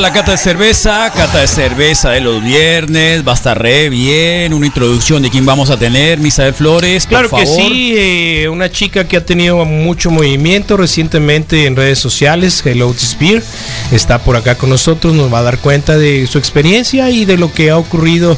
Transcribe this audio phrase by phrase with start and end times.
[0.00, 4.52] La cata de cerveza, cata de cerveza de los viernes, va a estar re bien,
[4.52, 9.08] una introducción de quién vamos a tener, Misael Flores, Claro que sí, eh, una chica
[9.08, 13.42] que ha tenido mucho movimiento recientemente en redes sociales, Hello Spear,
[13.90, 17.36] está por acá con nosotros, nos va a dar cuenta de su experiencia y de
[17.36, 18.36] lo que ha ocurrido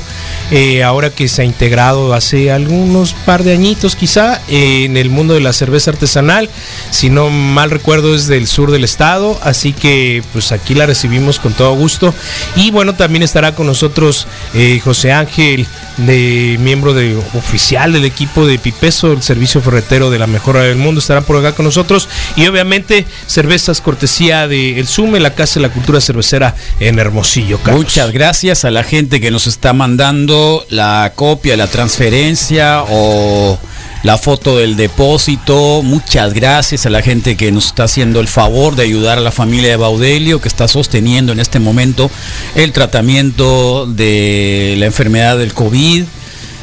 [0.51, 5.35] eh, ahora que se ha integrado hace algunos par de añitos quizá en el mundo
[5.35, 6.49] de la cerveza artesanal,
[6.91, 11.39] si no mal recuerdo es del sur del estado, así que pues aquí la recibimos
[11.39, 12.15] con todo gusto.
[12.57, 15.67] Y bueno, también estará con nosotros eh, José Ángel,
[15.99, 20.77] de miembro de, oficial del equipo de Pipeso, el servicio ferretero de la mejora del
[20.77, 22.09] mundo, estará por acá con nosotros.
[22.37, 27.59] Y obviamente cervezas cortesía de El Sume, la Casa de la Cultura Cervecera en Hermosillo.
[27.71, 33.59] Muchas gracias a la gente que nos está mandando la copia, la transferencia o
[34.03, 35.83] la foto del depósito.
[35.83, 39.33] Muchas gracias a la gente que nos está haciendo el favor de ayudar a la
[39.33, 42.11] familia de Baudelio, que está sosteniendo en este momento
[42.55, 46.05] el tratamiento de la enfermedad del COVID.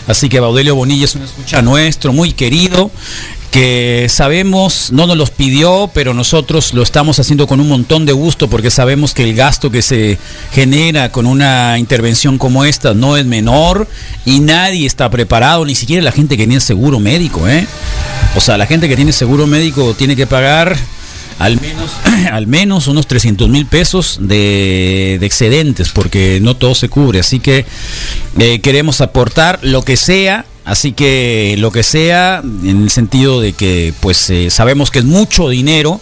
[0.08, 2.92] Así que Baudelio Bonilla es un escucha nuestro, muy querido
[3.56, 8.11] que sabemos, no nos los pidió, pero nosotros lo estamos haciendo con un montón de
[8.11, 10.17] gusto porque sabemos que el gasto que se
[10.52, 13.88] genera con una intervención como esta no es menor
[14.26, 17.66] y nadie está preparado, ni siquiera la gente que tiene seguro médico, ¿eh?
[18.36, 20.76] O sea, la gente que tiene seguro médico tiene que pagar
[21.39, 21.92] al menos,
[22.33, 27.21] al menos unos 300 mil pesos de, excedentes porque no todo se cubre.
[27.21, 27.65] Así que
[28.38, 33.53] eh, queremos aportar lo que sea Así que lo que sea, en el sentido de
[33.53, 36.02] que pues eh, sabemos que es mucho dinero,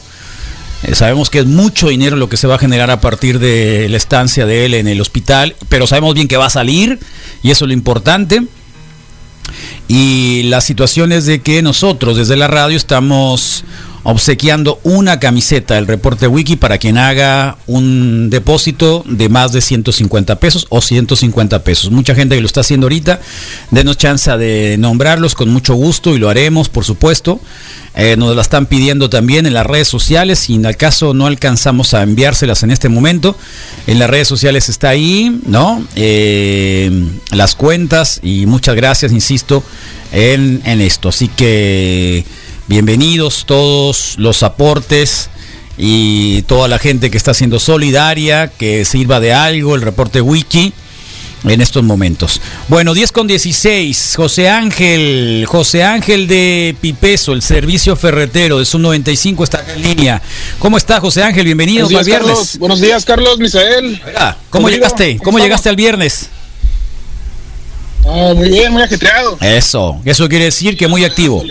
[0.84, 3.88] eh, sabemos que es mucho dinero lo que se va a generar a partir de
[3.90, 7.00] la estancia de él en el hospital, pero sabemos bien que va a salir
[7.41, 8.41] y eso es lo importante.
[9.90, 13.66] Y la situación es de que nosotros desde la radio estamos
[14.03, 20.40] obsequiando una camiseta del reporte wiki para quien haga un depósito de más de 150
[20.40, 21.90] pesos o 150 pesos.
[21.90, 23.22] Mucha gente que lo está haciendo ahorita,
[23.72, 27.40] denos chance de nombrarlos con mucho gusto y lo haremos, por supuesto.
[27.96, 30.40] Eh, nos la están pidiendo también en las redes sociales.
[30.40, 33.38] Si en el caso no alcanzamos a enviárselas en este momento,
[33.86, 35.86] en las redes sociales está ahí, ¿no?
[35.96, 36.92] Eh,
[37.31, 39.63] las cuentas y muchas gracias, insisto,
[40.12, 41.09] en, en esto.
[41.09, 42.25] Así que
[42.73, 45.29] Bienvenidos todos los aportes
[45.78, 50.73] y toda la gente que está siendo solidaria, que sirva de algo el reporte wiki
[51.44, 52.41] en estos momentos.
[52.69, 58.79] Bueno, 10 con 16, José Ángel, José Ángel de Pipeso, el servicio ferretero de su
[58.79, 60.19] 95 está en línea.
[60.57, 61.45] ¿Cómo está José Ángel?
[61.45, 62.57] Bienvenido al viernes.
[62.57, 64.01] Buenos días, Carlos, Misael.
[64.50, 65.19] ¿Cómo llegaste?
[65.23, 66.28] ¿Cómo, llegaste al viernes?
[68.03, 69.38] Ah, muy bien, muy ajetreado.
[69.41, 71.44] Eso, eso quiere decir que muy activo.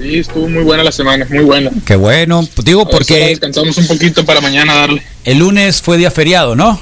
[0.00, 1.70] Sí, estuvo muy buena la semana, muy buena.
[1.84, 3.26] Qué bueno, digo porque...
[3.26, 5.02] Descansamos un poquito para mañana darle.
[5.24, 6.80] El lunes fue día feriado, ¿no?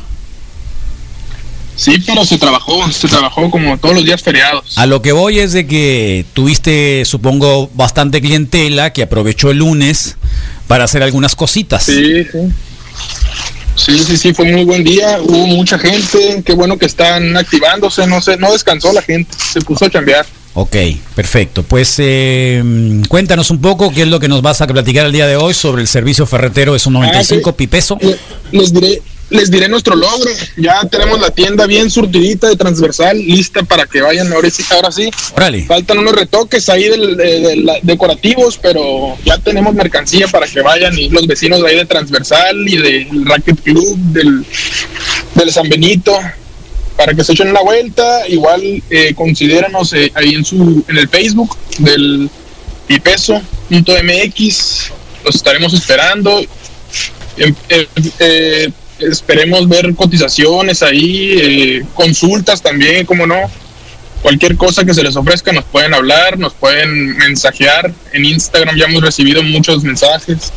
[1.75, 4.79] Sí, pero se trabajó, se trabajó como todos los días feriados.
[4.79, 10.17] A lo que voy es de que tuviste, supongo, bastante clientela que aprovechó el lunes
[10.69, 11.87] para hacer algunas cositas.
[11.87, 12.39] Sí, sí.
[13.75, 18.07] Sí, sí, sí, fue muy buen día, hubo mucha gente, qué bueno que están activándose,
[18.07, 20.27] no sé, no descansó la gente, se puso a chambear.
[20.55, 20.77] Ok,
[21.15, 21.63] perfecto.
[21.63, 22.63] Pues eh,
[23.09, 25.55] cuéntanos un poco qué es lo que nos vas a platicar el día de hoy
[25.55, 27.99] sobre el servicio ferretero de su 95 pipeso.
[28.51, 29.01] Les diré,
[29.31, 30.31] les diré nuestro logro.
[30.57, 34.65] Ya tenemos la tienda bien surtidita de transversal, lista para que vayan ahora sí.
[34.71, 35.11] Ahora sí.
[35.67, 41.27] Faltan unos retoques ahí de, decorativos, pero ya tenemos mercancía para que vayan y los
[41.27, 44.45] vecinos de ahí de transversal y del Racket Club, del,
[45.35, 46.19] del San Benito
[46.99, 51.09] para que se echen una vuelta, igual eh, considéranos eh, ahí en su en el
[51.09, 52.29] Facebook del
[52.89, 54.91] pipeso.mx,
[55.25, 56.41] los estaremos esperando.
[57.37, 57.55] Em,
[58.19, 63.49] eh, esperemos ver cotizaciones ahí, consultas también, como no.
[64.21, 67.93] Cualquier cosa que se les ofrezca nos pueden hablar, nos pueden mensajear.
[68.13, 70.53] En Instagram ya hemos recibido muchos mensajes.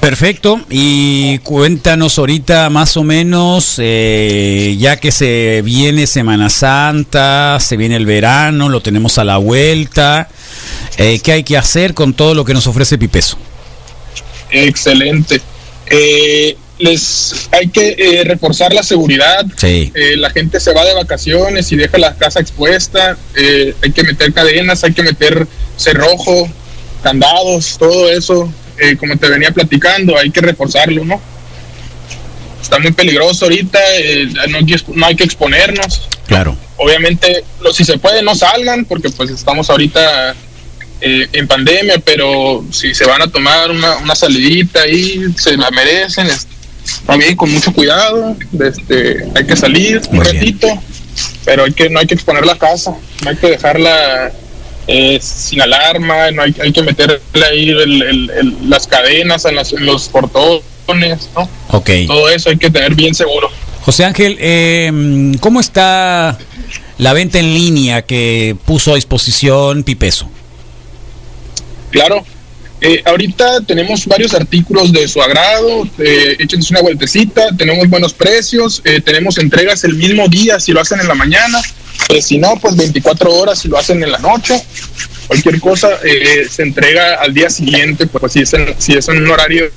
[0.00, 7.76] Perfecto, y cuéntanos ahorita más o menos, eh, ya que se viene Semana Santa, se
[7.76, 10.30] viene el verano, lo tenemos a la vuelta,
[10.96, 13.36] eh, ¿qué hay que hacer con todo lo que nos ofrece Pipeso?
[14.50, 15.42] Excelente.
[15.90, 19.44] Eh, les hay que reforzar la seguridad.
[19.58, 19.92] Sí.
[20.16, 23.18] la gente se va de vacaciones y deja la casa expuesta.
[23.36, 25.46] hay que meter cadenas, hay que meter
[25.76, 26.48] cerrojo,
[27.02, 28.50] candados, todo eso
[28.80, 31.20] eh, como te venía platicando, hay que reforzarlo, ¿no?
[32.62, 36.08] Está muy peligroso ahorita, eh, no, hay que exponernos.
[36.26, 36.56] Claro.
[36.76, 40.34] Obviamente, si se puede, no salgan, porque pues estamos ahorita
[41.00, 45.70] eh, en pandemia, pero si se van a tomar una, una salidita ahí, se la
[45.70, 46.28] merecen,
[47.06, 50.68] también con mucho cuidado, este, hay que salir un ratito,
[51.44, 52.94] pero hay que, no hay que exponer la casa,
[53.24, 54.32] no hay que dejarla
[55.20, 57.72] sin alarma, no hay, hay que meterle ahí
[58.66, 61.48] las cadenas en, los portones, ¿no?
[61.68, 61.90] Ok.
[62.06, 63.50] Todo eso hay que tener bien seguro.
[63.82, 66.38] José Ángel, eh, ¿cómo está
[66.98, 70.28] la venta en línea que puso a disposición Pipeso?
[71.90, 72.24] Claro,
[72.82, 78.80] eh, ahorita tenemos varios artículos de su agrado, eh, échense una vueltecita, tenemos buenos precios,
[78.84, 81.60] eh, tenemos entregas el mismo día si lo hacen en la mañana,
[82.08, 84.62] pues si no, pues 24 horas si lo hacen en la noche,
[85.26, 89.18] cualquier cosa eh, se entrega al día siguiente, pues si es en, si es en
[89.18, 89.70] un horario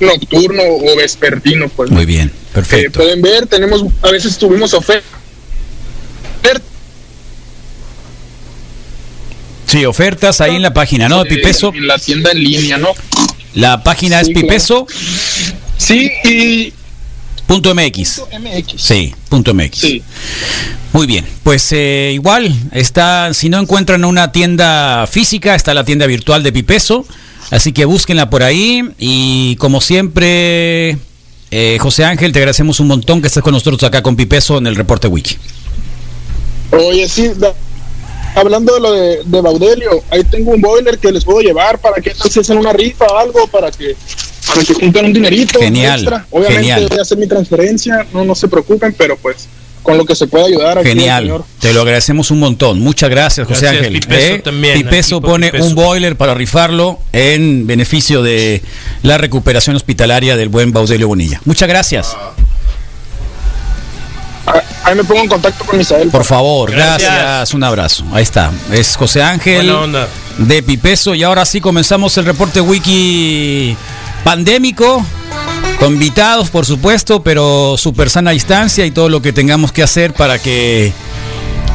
[0.00, 1.90] nocturno o vespertino, pues.
[1.90, 3.00] Muy bien, perfecto.
[3.00, 5.16] pueden ver, tenemos, a veces tuvimos ofertas
[9.66, 11.24] Sí, ofertas ahí en la página, ¿no?
[11.24, 11.72] Pipeso.
[11.74, 12.90] En la tienda en línea, ¿no?
[13.54, 14.86] La página es Pipeso.
[15.76, 16.72] Sí, y.
[17.46, 18.22] Punto MX.
[18.76, 19.78] Sí, punto MX.
[19.78, 20.02] Sí.
[20.92, 26.06] Muy bien, pues eh, igual está, si no encuentran una tienda física, está la tienda
[26.06, 27.06] virtual de Pipeso,
[27.50, 30.96] así que búsquenla por ahí y como siempre,
[31.50, 34.66] eh, José Ángel, te agradecemos un montón que estés con nosotros acá con Pipeso en
[34.66, 35.36] el reporte Wiki.
[36.72, 37.30] Oye, sí,
[38.36, 42.00] hablando de lo de, de, Baudelio, ahí tengo un boiler que les puedo llevar para
[42.00, 43.96] que se hacen una rifa o algo para que
[44.46, 46.26] para que junten un dinerito genial, extra.
[46.30, 49.48] Obviamente voy a hacer mi transferencia, no, no se preocupen, pero pues
[49.82, 50.82] con lo que se pueda ayudar.
[50.82, 52.80] Genial, te lo agradecemos un montón.
[52.80, 53.92] Muchas gracias, José Ángel.
[53.92, 54.38] Pipeso ¿Eh?
[54.40, 54.82] también.
[54.82, 58.62] Pipeso pone un boiler para rifarlo en beneficio de
[59.02, 61.40] la recuperación hospitalaria del buen Baudelio Bonilla.
[61.44, 62.16] Muchas gracias.
[64.84, 66.08] Ahí me pongo en contacto con Misael.
[66.10, 67.54] Por favor, gracias.
[67.54, 68.04] Un abrazo.
[68.12, 68.52] Ahí está.
[68.70, 69.72] Es José Ángel
[70.38, 71.14] de Pipeso.
[71.14, 73.76] Y ahora sí comenzamos el reporte wiki
[74.24, 75.04] pandémico.
[75.80, 80.14] Con invitados, por supuesto, pero super sana distancia y todo lo que tengamos que hacer
[80.14, 80.90] para que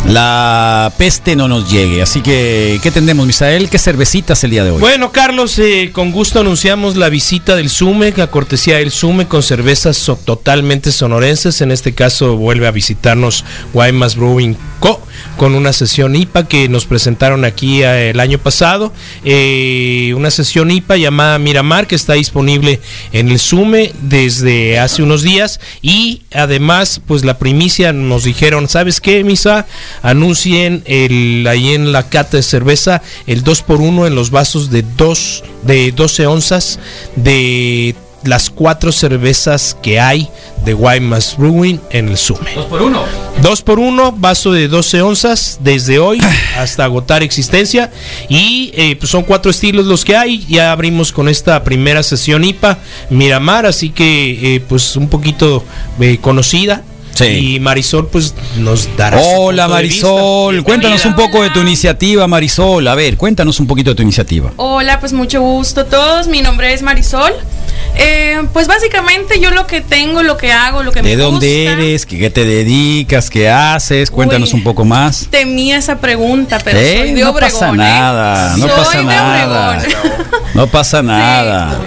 [0.07, 2.01] la peste no nos llegue.
[2.01, 3.69] Así que, ¿qué tendremos, Misael?
[3.69, 4.80] ¿Qué cervecitas el día de hoy?
[4.80, 9.44] Bueno, Carlos, eh, con gusto anunciamos la visita del SUME, la cortesía del SUME con
[9.44, 11.62] cervezas totalmente sonorenses.
[11.62, 15.01] En este caso, vuelve a visitarnos Guaymas Brewing Co.
[15.38, 18.94] con una sesión IPA que nos presentaron aquí eh, el año pasado.
[19.23, 22.79] Eh, una sesión IPA llamada Miramar que está disponible
[23.12, 25.59] en el SUME desde hace unos días.
[25.81, 29.65] Y además, pues la primicia nos dijeron, ¿sabes qué, Misa?
[30.01, 35.44] anuncien el, ahí en la cata de cerveza el 2x1 en los vasos de, dos,
[35.63, 36.79] de 12 onzas
[37.15, 40.29] de las cuatro cervezas que hay
[40.65, 42.51] de Guaymas Brewing en el Sume.
[42.55, 43.03] 2 por 1
[43.41, 46.19] 2 por 1 vaso de 12 onzas desde hoy
[46.57, 47.91] hasta agotar existencia.
[48.29, 50.45] Y eh, pues son cuatro estilos los que hay.
[50.48, 52.77] Ya abrimos con esta primera sesión IPA
[53.10, 55.63] Miramar, así que eh, pues un poquito
[56.00, 56.84] eh, conocida
[57.19, 59.19] y Marisol, pues nos dará.
[59.19, 62.88] Hola Marisol, cuéntanos un poco de tu iniciativa, Marisol.
[62.88, 64.51] A ver, cuéntanos un poquito de tu iniciativa.
[64.57, 66.27] Hola, pues mucho gusto a todos.
[66.27, 67.34] Mi nombre es Marisol.
[67.95, 71.17] Eh, pues básicamente yo lo que tengo, lo que hago, lo que me gusta.
[71.17, 72.05] ¿De dónde eres?
[72.05, 73.29] ¿Qué, te dedicas?
[73.29, 74.09] ¿Qué haces?
[74.09, 75.27] Cuéntanos un poco más.
[75.29, 76.97] Temía esa pregunta, pero ¿Eh?
[77.00, 77.73] soy de no Pasa ¿eh?
[77.73, 79.83] nada, no pasa nada.
[80.53, 81.79] No pasa nada.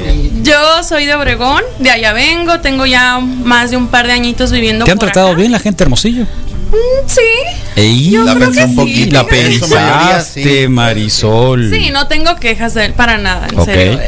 [0.43, 4.53] Yo soy de Obregón, de allá vengo, tengo ya más de un par de añitos
[4.53, 6.25] viviendo ¿Te han tratado bien la gente Hermosillo?
[6.25, 8.11] Mm, sí.
[8.11, 9.15] Yo la creo que un poquito.
[9.15, 11.71] La pensaste, Marisol.
[11.73, 14.01] Sí, no tengo quejas de él para nada, en serio.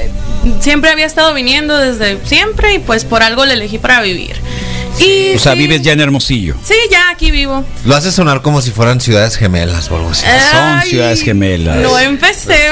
[0.61, 4.37] Siempre había estado viniendo desde siempre y pues por algo le elegí para vivir.
[4.99, 6.55] Y o sea, vives ya en Hermosillo.
[6.65, 7.65] Sí, ya aquí vivo.
[7.85, 10.25] Lo hace sonar como si fueran ciudades gemelas o algo así.
[10.51, 11.79] Son ciudades gemelas.
[11.79, 12.71] No empecé.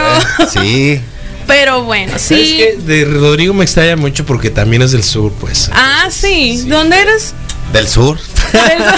[0.50, 1.00] Sí.
[1.47, 2.35] Pero bueno, sí.
[2.35, 5.71] Es que de Rodrigo me extraña mucho porque también es del sur, pues.
[5.75, 6.64] Ah, sí.
[6.66, 7.35] ¿Dónde eres?
[7.73, 8.19] Del sur.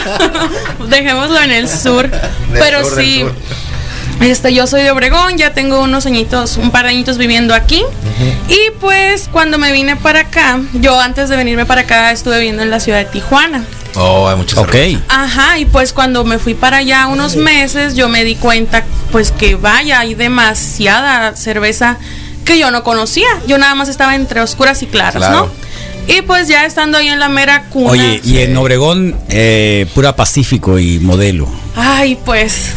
[0.88, 2.09] Dejémoslo en el sur.
[2.52, 3.25] Pero sí.
[4.20, 7.82] Este, yo soy de Obregón, ya tengo unos añitos, un par de añitos viviendo aquí.
[8.49, 12.62] Y pues cuando me vine para acá, yo antes de venirme para acá estuve viviendo
[12.62, 13.64] en la ciudad de Tijuana.
[13.94, 14.75] Oh, hay muchas Ok.
[15.08, 19.30] Ajá, y pues cuando me fui para allá unos meses, yo me di cuenta pues
[19.32, 21.96] que vaya, hay demasiada cerveza
[22.44, 23.26] que yo no conocía.
[23.46, 25.50] Yo nada más estaba entre oscuras y claras, Claro.
[26.08, 26.14] ¿no?
[26.14, 27.90] Y pues ya estando ahí en la mera cuna.
[27.90, 31.49] Oye, y en Obregón, eh, pura Pacífico y modelo.
[31.76, 32.73] Ay, pues.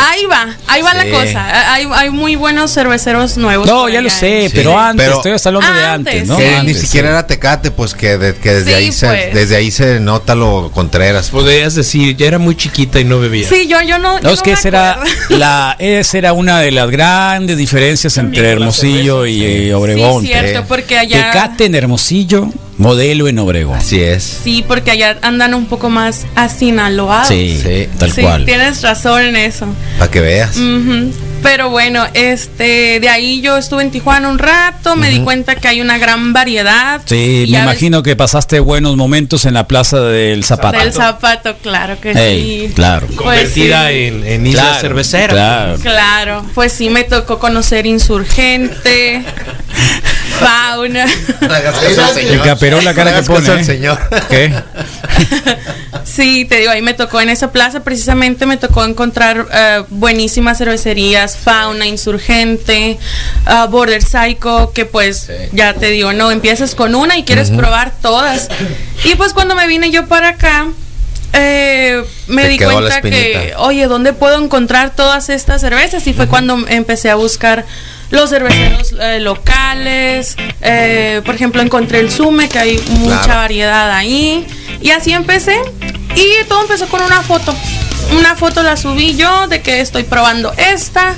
[0.00, 0.96] Ahí va, ahí va Sí.
[0.96, 1.72] la cosa.
[1.74, 3.66] Hay, hay muy buenos cerveceros nuevos.
[3.66, 4.50] No, ya lo sé, ¿eh?
[4.54, 6.36] pero antes, Pero- estoy hasta hablando de Antes, antes, ¿no?
[6.36, 6.42] sí.
[6.42, 7.12] Que Antes, ni siquiera sí.
[7.14, 9.34] era Tecate, pues que, de- que desde Sí, ahí se, pues.
[9.34, 11.30] desde ahí se nota lo Contreras.
[11.30, 13.48] Podrías decir, ya era muy chiquita y no bebía.
[13.48, 14.20] Sí, yo, yo no.
[14.20, 15.00] No, yo es que esa era,
[15.30, 20.22] la, esa era una de las grandes diferencias entre Hermosillo y eh, Obregón.
[20.22, 21.32] Sí, cierto, porque allá.
[21.32, 23.76] Tecate en Hermosillo, modelo en Obregón.
[23.76, 24.22] Así es.
[24.42, 27.28] Sí, porque allá andan un poco más asinaloados.
[27.28, 27.88] Sí, Sí.
[27.98, 28.44] tal Sí, cual.
[28.44, 29.66] tienes razón en eso.
[29.98, 30.56] Para que veas.
[31.42, 35.68] Pero bueno, este, de ahí yo estuve en Tijuana un rato, me di cuenta que
[35.68, 37.00] hay una gran variedad.
[37.04, 40.78] Sí, me ves- imagino que pasaste buenos momentos en la Plaza del Zapato.
[40.78, 42.72] Del zapato, claro que sí.
[42.74, 43.06] claro.
[43.06, 43.94] Pues Convertida sí.
[43.94, 45.28] en, en isla Claro, cervecera.
[45.32, 45.78] Claro.
[45.80, 49.22] Claro, pues sí me tocó conocer Insurgente,
[50.38, 51.06] Fauna.
[52.16, 53.48] El caperón, la cara que pone.
[53.48, 53.64] al ¿eh?
[53.64, 53.98] señor.
[54.28, 54.52] ¿Qué?
[56.04, 60.58] Sí, te digo, ahí me tocó en esa plaza, precisamente me tocó encontrar eh, buenísimas
[60.58, 62.98] cervecerías, Fauna, Insurgente,
[63.46, 67.92] ah, Border Psycho, que pues ya te digo, no, empiezas con una y quieres probar
[68.00, 68.48] todas.
[69.04, 70.68] Y pues cuando me vine yo para acá,
[71.34, 76.06] eh, me Te di cuenta que, oye, ¿dónde puedo encontrar todas estas cervezas?
[76.06, 77.66] Y fue cuando empecé a buscar
[78.10, 80.36] los cerveceros eh, locales.
[80.60, 83.40] eh, por ejemplo, encontré el Sume, que hay mucha Claro.
[83.40, 84.46] variedad ahí.
[84.80, 85.60] Y así empecé.
[86.16, 87.54] Y todo empezó con una foto.
[88.16, 91.14] Una foto la subí yo de que estoy probando esta.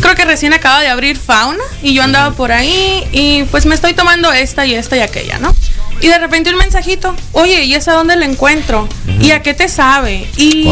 [0.00, 3.76] Creo que recién acaba de abrir Fauna y yo andaba por ahí y pues me
[3.76, 5.54] estoy tomando esta y esta y aquella, ¿no?
[6.00, 8.88] Y de repente un mensajito, oye, ¿y esa dónde la encuentro?
[9.20, 10.26] ¿Y a qué te sabe?
[10.36, 10.64] Y.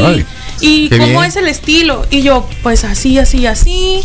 [0.61, 1.25] y Qué cómo bien.
[1.25, 2.07] es el estilo.
[2.11, 4.03] Y yo, pues así, así, así.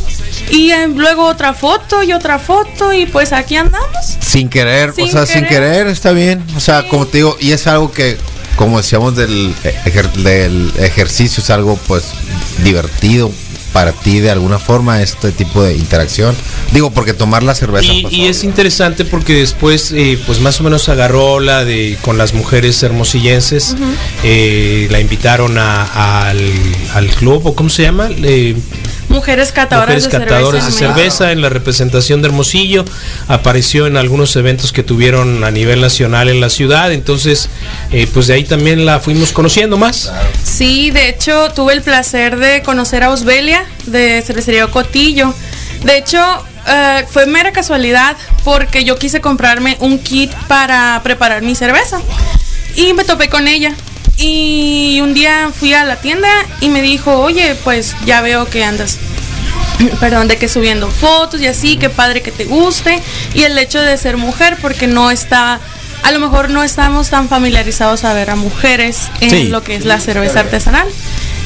[0.49, 4.17] Y eh, luego otra foto y otra foto y pues aquí andamos.
[4.21, 5.49] Sin querer, Sin o sea, sin querer.
[5.49, 6.43] querer está bien.
[6.55, 6.87] O sea, Sí.
[6.89, 8.17] como te digo, y es algo que,
[8.55, 9.53] como decíamos del,
[9.85, 12.05] ejer- del ejercicio, es algo pues
[12.63, 13.31] divertido
[13.75, 16.33] para ti de alguna forma, este tipo de interacción.
[16.71, 17.91] Digo, porque tomar la cerveza.
[17.91, 21.97] Y, pues, y es interesante porque después, eh, pues más o menos agarró la de
[22.01, 23.75] con las mujeres hermosillenses,
[24.23, 26.39] eh, la invitaron a- al,
[26.93, 28.07] al club, o ¿cómo se llama?
[28.23, 28.55] Eh,
[29.15, 30.85] Mujeres catadoras mujeres de catadores de cerveza.
[30.85, 32.83] en cerveza en la representación de Hermosillo,
[33.29, 37.49] apareció en algunos eventos que tuvieron a nivel nacional en la ciudad, entonces,
[37.91, 40.11] eh, pues de ahí también la fuimos conociendo más.
[40.43, 45.33] Sí, de hecho tuve el placer de conocer a Osbelia de Cervecería Cotillo.
[45.85, 46.19] De hecho,
[46.67, 52.01] eh, fue mera casualidad porque yo quise comprarme un kit para preparar mi cerveza
[52.75, 53.73] y me topé con ella.
[54.17, 56.29] Y un día fui a la tienda
[56.61, 58.97] y me dijo, oye, pues ya veo que andas
[59.99, 63.01] perdón, de que subiendo fotos y así, qué padre que te guste.
[63.33, 65.59] Y el hecho de ser mujer, porque no está,
[66.03, 69.43] a lo mejor no estamos tan familiarizados a ver a mujeres en Sí.
[69.47, 70.87] lo que es la cerveza artesanal.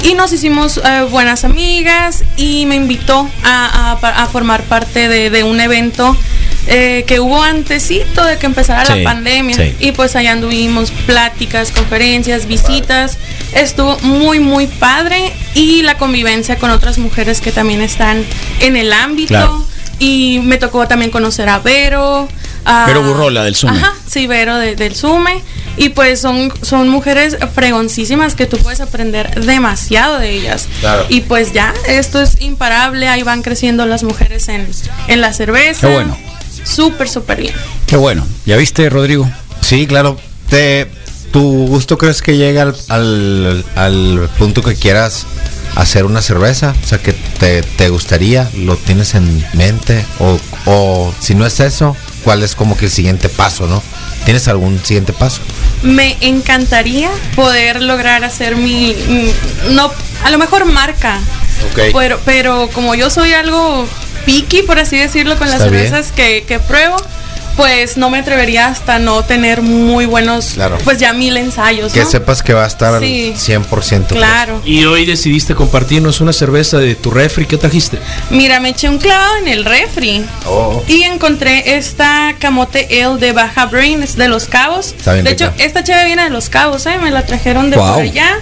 [0.04, 5.10] Y nos hicimos eh, buenas amigas y me invitó a, a pa- a formar parte
[5.10, 6.16] de, de un evento
[6.68, 9.56] eh, que hubo antesito de que empezara Sí, la pandemia.
[9.58, 9.76] sí.
[9.80, 13.18] Y pues allá anduvimos pláticas, conferencias, visitas.
[13.54, 15.34] Estuvo muy, muy padre.
[15.56, 18.24] Y la convivencia con otras mujeres que también están
[18.62, 19.30] en el ámbito.
[19.30, 19.66] Claro.
[20.00, 22.28] Y me tocó también conocer a Vero.
[22.66, 23.78] a- Vero Burrola, del Sume.
[23.78, 25.42] Ajá, sí, Vero de- del Sume.
[25.78, 30.68] Y pues son, son mujeres fregoncísimas que tú puedes aprender demasiado de ellas.
[30.82, 31.06] Claro.
[31.10, 33.08] Y pues ya, esto es imparable.
[33.08, 34.68] Ahí van creciendo las mujeres en,
[35.08, 35.88] en la cerveza.
[35.88, 36.18] Qué bueno.
[36.66, 37.54] Súper, súper bien.
[37.88, 38.26] Qué bueno.
[38.46, 39.30] ¿Ya viste, Rodrigo?
[39.62, 40.18] Sí, claro.
[40.50, 40.90] Te,
[41.32, 45.26] ¿Tu gusto crees que llega al, al, al punto que quieras
[45.76, 46.74] hacer una cerveza?
[46.84, 50.06] O sea, que te, te gustaría, lo tienes en mente.
[50.20, 53.84] O, o si no es eso, ¿cuál es como que el siguiente paso, no?
[54.26, 55.42] ¿Tienes algún siguiente paso?
[55.84, 59.32] Me encantaría poder lograr hacer mi, mi-
[59.74, 59.92] no,
[60.24, 61.20] a lo mejor marca.
[61.72, 61.94] Ok.
[61.94, 63.88] Pero, pero como yo soy algo
[64.26, 66.98] picky, por así decirlo, con las Está cervezas que, que pruebo,
[67.60, 70.78] pues no me atrevería hasta no tener muy buenos, Claro.
[70.86, 71.92] pues ya mil ensayos.
[71.92, 72.10] Que ¿no?
[72.10, 73.34] sepas que va a estar al Sí.
[73.36, 74.08] 100%.
[74.16, 74.18] pues.
[74.18, 74.62] Claro.
[74.64, 78.00] Y hoy decidiste compartirnos una cerveza de tu refri, ¿qué trajiste?
[78.30, 80.24] Mira, me eché un clavado en el refri.
[80.46, 80.82] Oh.
[80.88, 84.94] Y encontré esta camote ale de Baja Brain, es de Los Cabos.
[84.98, 85.48] Está bien de rica.
[85.48, 86.98] hecho, esta cheve viene de Los Cabos, ¿eh?
[87.04, 87.94] Me la trajeron de Wow.
[87.96, 88.38] por allá.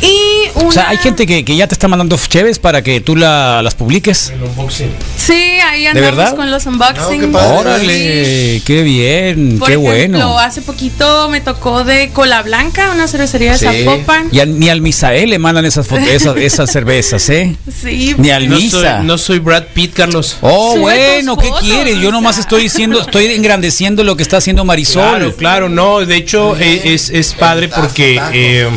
[0.00, 0.68] Y una...
[0.68, 3.62] O sea, hay gente que, que ya te está mandando cheves para que tú la,
[3.62, 4.32] las publiques.
[5.16, 6.36] Sí, ahí andamos verdad?
[6.36, 7.26] con los unboxings.
[7.28, 7.38] No.
[7.58, 10.38] Órale, qué bien, Por qué ejemplo, bueno.
[10.38, 13.66] hace poquito me tocó de Cola Blanca, una cervecería de Sí.
[13.84, 14.28] Zapopan.
[14.30, 17.56] Y a- ni al Misael le mandan esas, esas, esas cervezas, ¿eh?
[17.82, 18.14] Sí.
[18.18, 18.98] Ni al No Misa.
[18.98, 20.36] soy, no soy Brad Pitt, Carlos.
[20.42, 21.98] Oh, Sube bueno, ¿qué fotos, quieres?
[21.98, 25.02] Yo nomás estoy diciendo, estoy engrandeciendo lo que está haciendo Marisol.
[25.02, 28.68] Claro, claro, no, de hecho eh, es, es padre porque eh,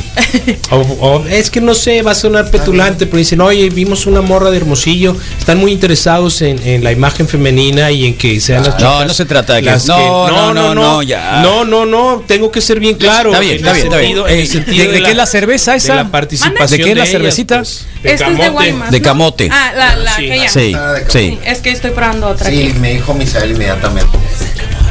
[0.72, 0.78] o-
[1.18, 4.50] o- es que no sé, va a sonar petulante, pero dicen, oye, vimos una morra
[4.52, 8.80] de Hermosillo, están muy interesados en, en la imagen femenina y en que sean las
[8.80, 11.42] No, chicas no se trata de que- las no, no, no, no, ya.
[11.42, 13.30] no, no, no, tengo que ser bien claro.
[13.32, 14.18] Está bien, en está bien, está bien.
[14.18, 15.96] el Eh, sentido ¿de- de qué es la cerveza de esa?
[15.96, 17.58] la participación ¿De qué es la cervecita?
[17.58, 18.50] pues, de Este es de camote.
[18.52, 18.92] Guaymas.
[18.92, 19.04] De ¿no?
[19.04, 19.50] camote.
[19.52, 20.26] Ah, la, la Sí.
[20.26, 20.50] aquella.
[20.50, 21.40] Sí, Ah, de sí.
[21.46, 22.80] Es que estoy probando otra Sí, aquí.
[22.80, 24.18] me dijo Misael inmediatamente.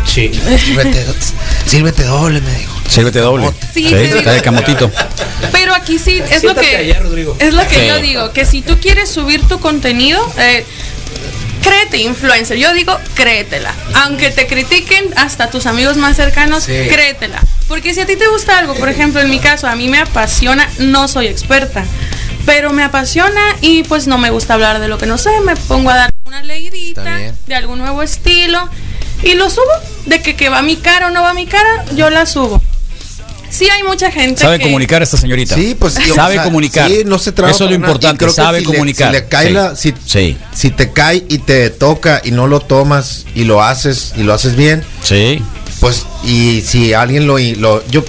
[0.06, 0.30] Sí.
[0.64, 1.04] Sírvete,
[1.66, 2.74] sírvete doble, me dijo.
[2.90, 3.50] Sírvete doble.
[3.72, 4.44] Sí, Sí, sí, está de sí.
[4.44, 4.90] camotito.
[5.52, 7.00] Pero aquí sí, es lo que allá,
[7.38, 7.86] es lo que Sí.
[7.86, 10.64] yo digo, que si tú quieres subir tu contenido, eh,
[11.62, 12.56] créete influencer.
[12.58, 13.72] Yo digo, créetela.
[13.94, 16.72] Aunque te critiquen hasta tus amigos más cercanos, Sí.
[16.88, 17.40] créetela.
[17.68, 19.98] Porque si a ti te gusta algo, por ejemplo, en mi caso, a mí me
[19.98, 21.84] apasiona, no soy experta,
[22.44, 25.54] pero me apasiona y pues no me gusta hablar de lo que no sé, me
[25.54, 27.04] pongo a dar una leidita
[27.46, 28.68] de algún nuevo estilo
[29.22, 29.70] y lo subo.
[30.06, 32.26] De que, que va a mi cara o no va a mi cara, yo la
[32.26, 32.60] subo.
[33.50, 34.64] Sí hay mucha gente Sabe que...
[34.64, 35.54] comunicar esta señorita.
[35.56, 36.88] Sí, pues sabe o sea, comunicar.
[36.88, 39.08] Sí, no se traba Eso es lo importante, creo que sabe si le- comunicar.
[39.08, 39.52] si le cae Sí.
[39.52, 40.36] la- si, Sí.
[40.54, 44.32] si te cae y te toca y no lo tomas y lo haces y lo
[44.34, 45.42] haces bien, Sí.
[45.80, 48.04] pues y si alguien lo, yo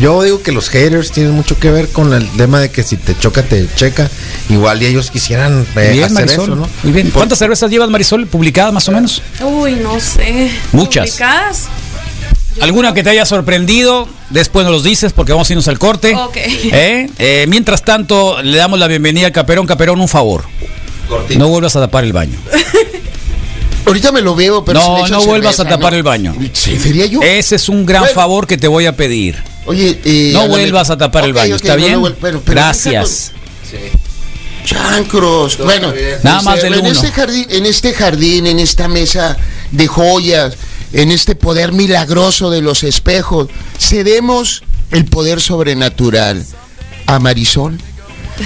[0.00, 2.96] yo digo que los haters tienen mucho que ver con el tema de que si
[2.96, 4.08] te choca te checa,
[4.48, 6.44] igual y ellos quisieran eh, Bien, hacer Marisol.
[6.44, 6.68] eso, ¿no?
[6.82, 7.10] Muy bien.
[7.10, 9.20] ¿Cuántas cervezas llevas, Marisol, publicadas más o menos?
[9.42, 10.50] Uy, no sé.
[10.72, 11.04] Muchas.
[11.08, 11.68] ¿Publicadas?
[12.60, 14.08] ¿Alguna que te haya sorprendido?
[14.30, 16.16] Después nos los dices porque vamos a irnos al corte.
[16.34, 17.08] ¿Eh?
[17.18, 19.66] Eh, mientras tanto, le damos la bienvenida al Caperón.
[19.66, 20.44] Caperón, un favor.
[21.08, 21.38] Cortito.
[21.38, 22.38] No vuelvas a tapar el baño.
[23.86, 25.96] Ahorita me lo veo, pero No, no vuelvas cerveza, a tapar no.
[25.98, 26.36] el baño.
[26.52, 27.20] Sí, ¿Sería yo?
[27.20, 28.14] Ese es un gran Bueno.
[28.14, 29.42] favor que te voy a pedir.
[29.66, 31.92] Oye, eh, No a vuelvas a tapar el baño, ¿está no bien?
[31.94, 33.32] lo vuel- pero- pero Gracias.
[34.64, 35.56] Chancros.
[35.56, 35.92] Todo Bueno.
[36.22, 36.90] Nada más del en uno.
[36.90, 39.36] este jardín, en este jardín, en esta mesa
[39.72, 40.56] de joyas,
[40.92, 46.44] en este poder milagroso de los espejos, cedemos el poder sobrenatural
[47.06, 47.78] a Marisol.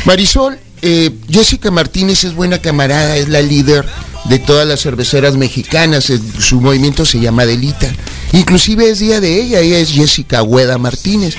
[0.04, 3.84] Marisol, eh, Jessica Martínez es buena camarada, es la líder
[4.24, 7.90] de todas las cerveceras mexicanas, eh, su movimiento se llama Delita.
[8.32, 11.36] Inclusive es día de ella, ella es Jessica Hueda Martínez.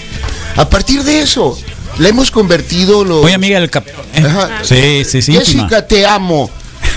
[0.56, 1.58] A partir de eso,
[2.00, 3.22] la hemos convertido los...
[3.22, 4.06] Muy amiga del Caperón.
[4.13, 4.24] ¿eh?
[4.63, 5.34] Sí, sí, sí.
[5.34, 5.63] íntima.
[5.63, 6.50] Jessica, te amo.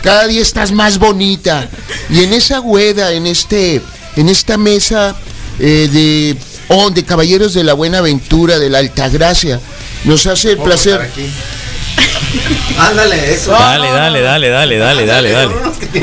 [0.03, 1.69] Cada día estás más bonita.
[2.09, 3.83] Y en esa hueda, en este,
[4.17, 5.15] en esta mesa
[5.59, 6.37] eh, de,
[6.69, 9.61] oh, de caballeros de la buena aventura, de la altagracia,
[10.05, 11.11] nos hace el placer.
[12.79, 13.51] Ándale, eso.
[13.51, 15.55] Dale, dale, dale, dale, dale, dale, dale.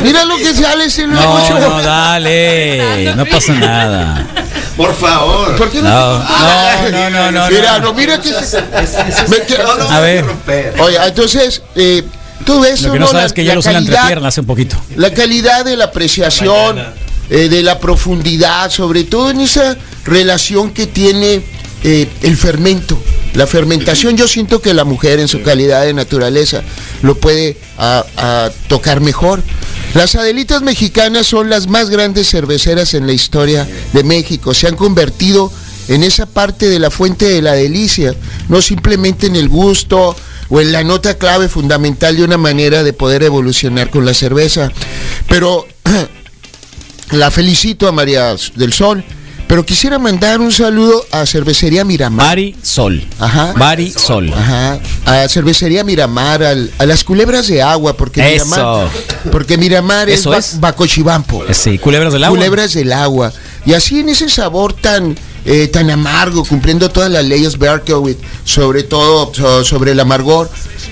[0.04, 1.60] Mira lo que sale ese nuevo No, show.
[1.60, 3.14] no, dale.
[3.16, 4.28] No pasa nada.
[4.76, 5.56] Por favor.
[5.56, 5.90] ¿Por qué no?
[5.90, 7.50] No, no, no, no, no.
[7.50, 7.86] mira, no.
[7.88, 8.32] no, mira que
[9.90, 10.26] A ver.
[10.80, 12.04] Oye, entonces, eh,
[12.46, 13.12] todo eso, Lo que no ¿no?
[13.12, 14.76] sabes que ya lo usan entrepierna hace un poquito.
[14.96, 16.84] La calidad de la apreciación,
[17.30, 21.42] eh, de la profundidad, sobre todo en esa relación que tiene
[21.84, 22.98] eh, el fermento.
[23.34, 26.64] La fermentación, yo siento que la mujer en su calidad de naturaleza
[27.04, 29.44] lo puede a- a tocar mejor.
[29.94, 34.54] Las Adelitas mexicanas son las más grandes cerveceras en la historia de México.
[34.54, 35.52] Se han convertido
[35.88, 38.14] en esa parte de la fuente de la delicia,
[38.50, 40.16] no simplemente en el gusto
[40.50, 44.72] o en la nota clave fundamental de una manera de poder evolucionar con la cerveza.
[45.30, 45.66] Pero
[47.12, 49.04] la felicito a María del Sol,
[49.48, 52.28] pero quisiera mandar un saludo a Cervecería Miramar.
[52.28, 53.02] Mari Sol.
[53.18, 53.54] Ajá.
[53.56, 54.32] Mari Sol.
[54.34, 58.46] Ajá, a Cervecería Miramar, al- a las culebras de agua, porque Eso.
[58.46, 58.90] Miramar,
[59.32, 60.60] porque Miramar Eso es, es.
[60.60, 61.46] Ba- Bacochibampo.
[61.46, 62.38] Eh, Sí, culebras del agua.
[62.38, 63.32] Culebras del agua.
[63.66, 65.16] Y así en ese sabor tan,
[65.46, 70.50] eh, tan amargo, cumpliendo todas las leyes Berkowitz, sobre todo so- sobre el amargor,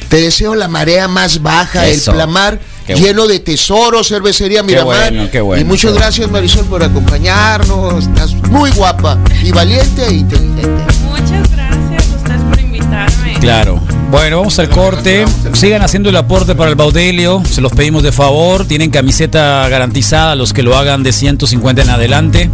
[0.08, 2.12] te deseo la marea más baja, Eso.
[2.12, 5.12] el plamar Qué lleno de tesoros, cervecería Miramar.
[5.12, 6.00] bueno, qué bueno, y muchas qué bueno.
[6.02, 8.06] gracias Marisol por acompañarnos.
[8.06, 10.68] Estás muy guapa y valiente e inteligente.
[11.04, 13.34] Muchas gracias a ustedes por invitarme.
[13.40, 13.82] Claro.
[14.12, 15.26] Bueno, vamos al corte.
[15.54, 17.42] Sigan haciendo el aporte para el Baudelio.
[17.50, 18.66] Se los pedimos de favor.
[18.66, 22.50] Tienen camiseta garantizada los que lo hagan de 150 en adelante.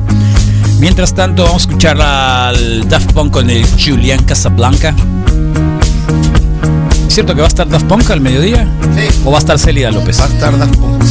[0.79, 4.95] Mientras tanto, vamos a escuchar al Daft Punk con el Julián Casablanca.
[7.11, 8.65] ¿Es cierto que va a estar Daft Punk al mediodía?
[8.95, 9.21] Sí.
[9.25, 10.17] ¿O va a estar Celida López?
[10.17, 11.03] Va a estar Daft Punk.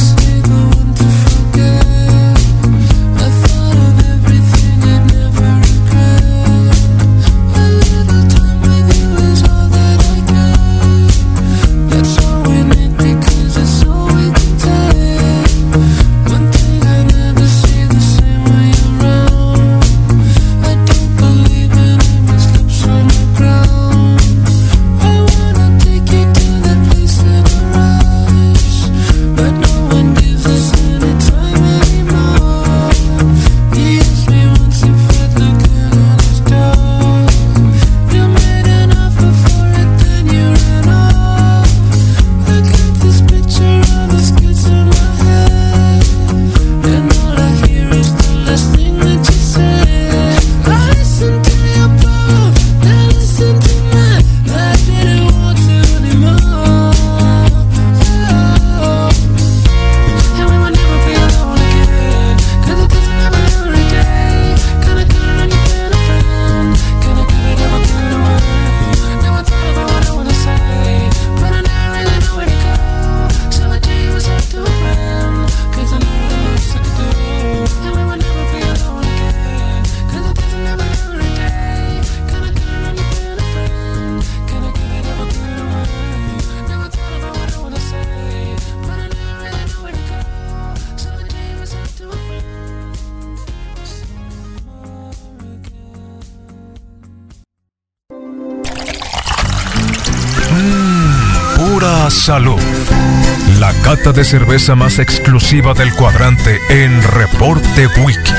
[104.23, 108.33] Cerveza más exclusiva del cuadrante en Reporte Wiki.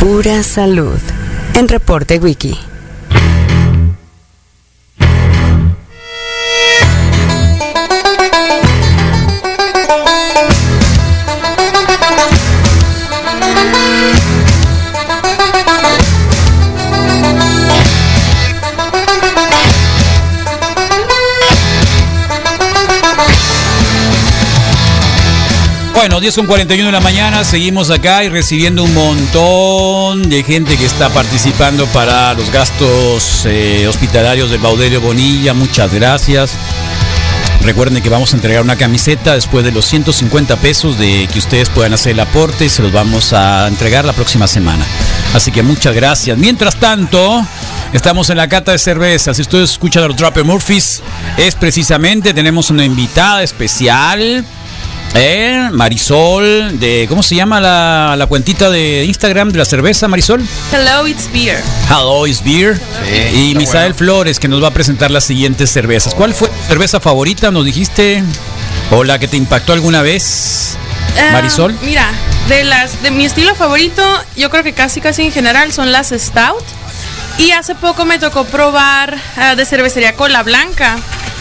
[0.00, 0.98] Pura salud
[1.54, 2.56] en Reporte Wiki.
[26.16, 30.78] Bueno, 10 con 41 de la mañana, seguimos acá y recibiendo un montón de gente
[30.78, 35.52] que está participando para los gastos eh, hospitalarios del Baudelio Bonilla.
[35.52, 36.52] Muchas gracias.
[37.60, 41.68] Recuerden que vamos a entregar una camiseta después de los 150 pesos de que ustedes
[41.68, 44.86] puedan hacer el aporte y se los vamos a entregar la próxima semana.
[45.34, 46.38] Así que muchas gracias.
[46.38, 47.44] Mientras tanto,
[47.92, 49.34] estamos en la cata de cerveza.
[49.34, 51.02] Si ustedes escuchan a los Dropper Murphys,
[51.36, 54.46] es precisamente, tenemos una invitada especial
[55.18, 60.44] eh, Marisol, de ¿cómo se llama la, la, cuentita de Instagram de la cerveza, Marisol?
[60.72, 61.62] Hello, it's beer.
[61.88, 62.80] Hello, it's beer.
[63.32, 66.14] y Misael Flores, que nos va a presentar las siguientes cervezas.
[66.14, 67.50] ¿Cuál fue tu cerveza favorita?
[67.50, 68.22] ¿Nos dijiste?
[68.90, 70.76] ¿O la que te impactó alguna vez?
[71.18, 71.76] Ah, Marisol.
[71.82, 72.10] mira,
[72.48, 74.02] de las de mi estilo favorito,
[74.36, 76.64] yo creo que casi casi en general son las Stout.
[77.38, 80.96] Y hace poco me tocó probar ah, de cervecería Cola Blanca.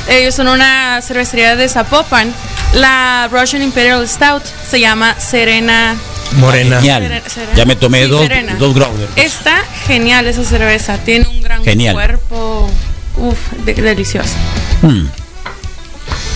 [0.08, 2.34] Ellos son una cervecería de Zapopan
[2.76, 5.96] la Russian Imperial Stout se llama Serena
[6.38, 6.78] Morena.
[6.78, 7.24] Genial.
[7.56, 8.28] Ya me tomé dos,
[8.60, 8.76] dos
[9.16, 10.98] Está genial esa cerveza.
[10.98, 12.70] Tiene un gran cuerpo.
[13.18, 14.34] Uf, delicioso.
[14.82, 15.08] Hmm.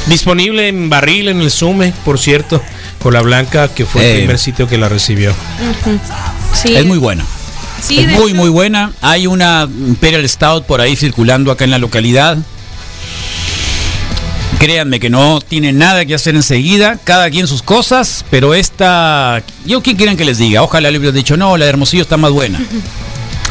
[0.07, 2.61] Disponible en barril en el Sume, por cierto.
[2.99, 4.19] Con la blanca, que fue el eh.
[4.19, 5.33] primer sitio que la recibió.
[6.65, 7.25] Es muy buena.
[7.89, 8.91] es muy, muy buena.
[9.01, 12.37] Hay una Imperial Stout por ahí circulando acá en la localidad.
[14.59, 19.81] Créanme que no tiene nada que hacer enseguida, cada quien sus cosas, pero esta, yo
[19.81, 22.31] qué quieren que les diga, ojalá le hubiera dicho, no, la de Hermosillo está más
[22.31, 22.59] buena.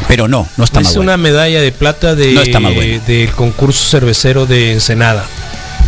[0.07, 1.11] Pero no, no está más buena.
[1.11, 5.27] Es una medalla de plata de, del concurso cervecero de Ensenada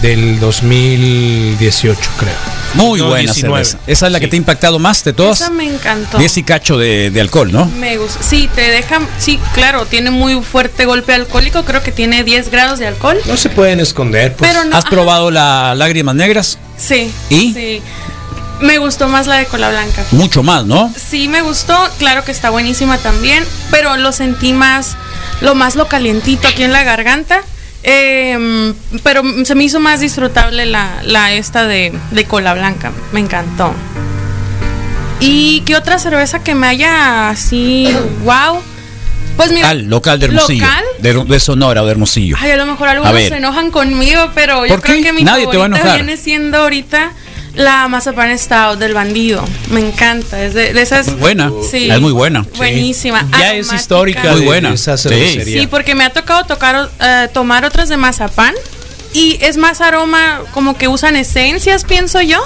[0.02, 2.34] del 2018, creo.
[2.74, 3.78] Muy buena cerveza.
[3.86, 5.42] Esa es la que te ha impactado más de todas.
[5.42, 6.18] Esa me encantó.
[6.18, 7.66] 10 y cacho de, alcohol, ¿no?
[7.66, 8.24] Me gusta.
[8.24, 12.80] Sí, te deja, sí, claro, tiene muy fuerte golpe alcohólico, creo que tiene 10 grados
[12.80, 13.18] de alcohol.
[13.26, 14.52] No se pueden esconder, pues.
[14.72, 16.58] ¿Has probado las lágrimas negras?
[16.78, 17.12] Sí.
[17.30, 17.54] ¿Y?
[17.54, 17.82] Sí.
[18.62, 20.06] Me gustó más la de cola blanca.
[20.12, 20.94] Mucho más, ¿no?
[20.96, 21.76] Sí, me gustó.
[21.98, 24.96] Claro que está buenísima también, pero lo sentí más,
[25.42, 27.42] lo más lo calientito aquí en la garganta.
[27.84, 32.92] Eh, pero se me hizo más disfrutable la, la esta de, de, cola blanca.
[33.12, 33.74] Me encantó.
[35.20, 37.88] ¿Y qué otra cerveza que me haya así,
[38.24, 38.62] wow?
[39.38, 40.66] Pues mira, local, de Hermosillo.
[41.00, 42.36] De, Sonora o de Hermosillo.
[42.40, 45.94] Ay, a lo mejor algunos se enojan conmigo, pero yo creo que mi Nadie favorita
[45.96, 47.12] viene siendo ahorita
[47.56, 49.44] la mazapán stout del bandido.
[49.70, 50.44] Me encanta.
[50.44, 51.08] Es de, esas.
[51.08, 51.52] Muy buena.
[51.70, 51.90] Sí.
[51.90, 52.46] Es muy buena.
[52.58, 53.28] Buenísima.
[53.38, 54.32] Ya es histórica.
[54.34, 54.74] Muy buena.
[54.74, 55.42] Esa sí.
[55.44, 58.54] sí, porque me ha tocado tocar, uh, tomar otras de mazapán.
[59.14, 62.42] Y es más aroma, como que usan esencias, pienso yo.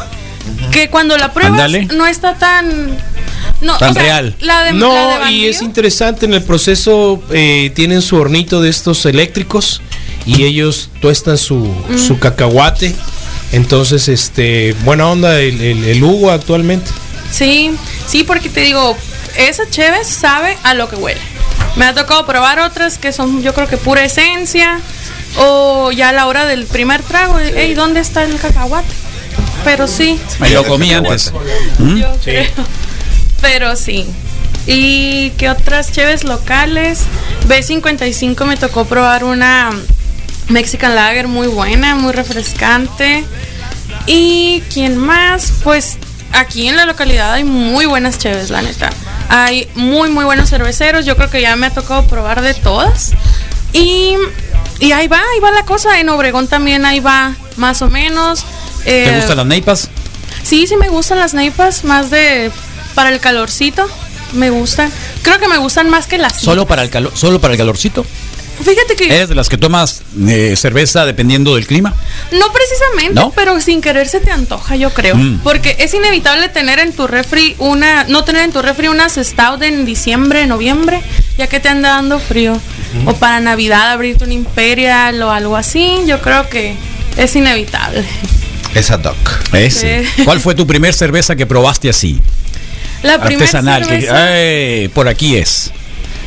[0.71, 2.97] Que cuando la pruebas no está tan
[3.61, 4.35] no, tan real.
[4.39, 8.61] La de, no, la de y es interesante en el proceso eh, tienen su hornito
[8.61, 9.81] de estos eléctricos
[10.25, 12.95] y ellos tuestan su, su cacahuate
[13.55, 16.91] entonces, este, buena onda el, el, Hugo actualmente.
[17.31, 17.71] Sí,
[18.07, 18.97] sí, porque te digo,
[19.37, 21.21] esa cheve sabe a lo que huele.
[21.75, 24.79] Me ha tocado probar otras que son, yo creo que pura esencia.
[25.37, 28.87] O ya a la hora del primer trago, hey, ¿dónde está el cacahuate?
[29.65, 30.19] Pero sí.
[30.39, 31.33] Me lo comí antes.
[31.79, 32.01] ¿Mm?
[33.41, 34.05] Pero sí.
[34.67, 37.03] ¿Y qué otras cheves locales?
[37.47, 39.71] B55 me tocó probar una
[40.49, 43.23] Mexican Lager muy buena, muy refrescante.
[44.07, 45.97] Y quién más, pues
[46.33, 48.89] aquí en la localidad hay muy buenas cheves, la neta.
[49.29, 51.05] Hay muy, muy buenos cerveceros.
[51.05, 53.13] Yo creo que ya me ha tocado probar de todas.
[53.73, 54.15] Y,
[54.79, 55.99] y ahí va, ahí va la cosa.
[55.99, 58.45] En Obregón también ahí va, más o menos.
[58.83, 59.89] ¿Te eh, gustan las neipas?
[60.43, 62.51] Sí, sí me gustan las neipas, más de
[62.93, 63.89] para el calorcito.
[64.33, 64.91] Me gustan.
[65.23, 66.39] Creo que me gustan más que las.
[66.39, 68.05] Solo para el calor, solo para el calorcito.
[68.63, 69.05] Fíjate que.
[69.05, 71.93] ¿Eres de las que tomas eh, cerveza dependiendo del clima?
[72.31, 75.15] No precisamente, pero sin querer se te antoja, yo creo.
[75.15, 75.39] Mm.
[75.43, 78.05] Porque es inevitable tener en tu refri una.
[78.05, 81.01] No tener en tu refri unas stout en diciembre, noviembre,
[81.37, 82.59] ya que te anda dando frío.
[83.05, 85.97] O para Navidad abrirte un Imperial o algo así.
[86.07, 86.75] Yo creo que
[87.17, 88.05] es inevitable.
[88.73, 89.17] Esa doc.
[89.53, 90.07] Ese.
[90.23, 92.21] ¿Cuál fue tu primer cerveza que probaste así?
[93.03, 93.85] La Artesanal.
[93.85, 95.71] Que, por aquí es.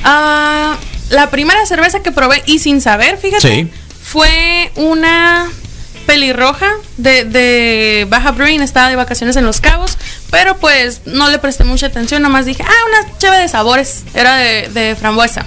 [0.05, 0.77] Ah
[1.11, 3.68] la primera cerveza que probé y sin saber, fíjate,
[4.03, 5.47] fue una
[6.07, 9.99] pelirroja de, de Baja Brain, estaba de vacaciones en Los Cabos,
[10.31, 14.37] pero pues no le presté mucha atención, nomás dije, ah, una chévere de sabores, era
[14.37, 15.47] de, de frambuesa.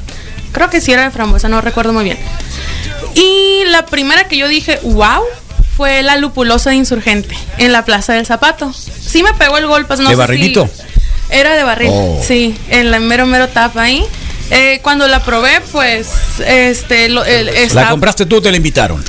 [0.51, 2.17] Creo que sí era de frambuesa, no recuerdo muy bien.
[3.15, 5.23] Y la primera que yo dije, wow,
[5.75, 8.71] fue la lupulosa de insurgente en la Plaza del Zapato.
[8.73, 10.67] Sí me pegó el golpe, no ¿De sé barrilito?
[10.67, 10.81] si-
[11.33, 12.21] era de barril, Oh.
[12.25, 14.05] sí, en la mero mero tapa ahí.
[14.51, 16.07] Eh, cuando la probé, pues,
[16.45, 19.03] este, lo- el- ¿La estaba- compraste tú o te la invitaron?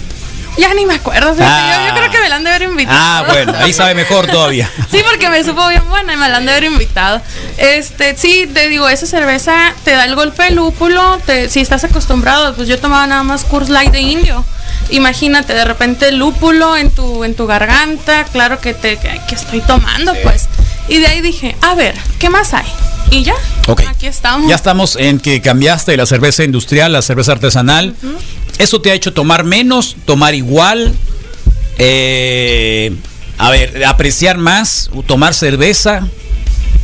[0.59, 1.79] ya ni me acuerdo, Ah.
[1.83, 2.99] yo, yo creo que me la han de haber invitado.
[3.01, 4.71] Ah, bueno, ahí sabe mejor todavía.
[4.91, 7.23] Sí, porque me supo bien buena y me la han de haber invitado.
[7.57, 11.19] Este, sí, te digo, esa cerveza te da el golpe de lúpulo.
[11.25, 14.45] Te, si estás acostumbrado, pues yo tomaba nada más Coors Light de indio.
[14.91, 19.35] Imagínate, de repente el lúpulo en tu, en tu garganta, claro que te que, que
[19.35, 20.49] estoy tomando, pues.
[20.89, 22.67] Y de ahí dije, a ver, ¿qué más hay?
[23.11, 23.35] Y ya,
[23.69, 23.83] Ok.
[23.89, 24.49] aquí estamos.
[24.49, 27.95] Ya estamos en que cambiaste de la cerveza industrial a la cerveza artesanal.
[28.59, 30.95] ¿Eso te ha hecho tomar menos, tomar igual?
[31.79, 32.95] Eh,
[33.39, 36.07] a ver, apreciar más, tomar cerveza.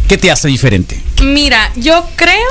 [0.09, 1.01] ¿Qué te hace diferente?
[1.23, 2.49] Mira, yo creo,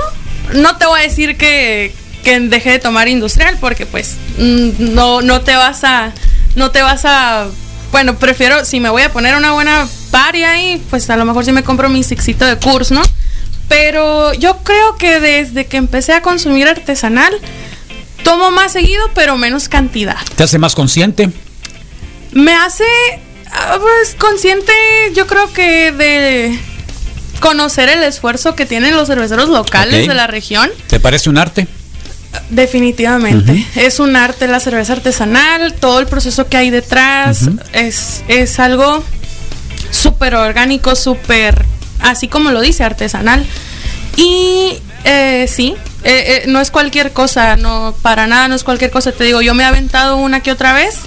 [0.54, 5.22] no te voy a decir que, que dejé de tomar industrial porque pues mm, no,
[5.22, 6.14] no te vas a,
[6.56, 7.48] no te vas a,
[7.92, 11.46] bueno, prefiero, si me voy a poner una buena party ahí, pues a lo mejor
[11.46, 13.04] sí me compro mi sixito de curso, ¿no?
[13.68, 17.34] Pero yo creo que desde que empecé a consumir artesanal,
[18.24, 20.18] tomo más seguido, pero menos cantidad.
[20.36, 21.30] ¿Te hace más consciente?
[22.32, 22.86] Me hace,
[23.52, 24.74] ah, pues, consciente,
[25.14, 26.60] yo creo que de
[27.40, 30.70] conocer el esfuerzo que tienen los cerveceros locales de la región.
[30.88, 31.68] ¿Te parece un arte?
[32.50, 33.66] Definitivamente.
[33.76, 39.04] Es un arte la cerveza artesanal, todo el proceso que hay detrás es, es algo
[39.92, 41.66] súper orgánico, súper,
[42.02, 43.46] así como lo dice, artesanal.
[44.16, 48.92] Y eh, sí, eh, eh, no es cualquier cosa, no, para nada no es cualquier
[48.92, 49.12] cosa.
[49.12, 51.00] Te digo, yo me he aventado una que otra vez